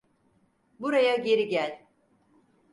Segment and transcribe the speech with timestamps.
[0.79, 1.85] Buraya geri gel!